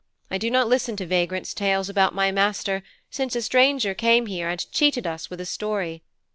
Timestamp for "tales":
1.53-1.87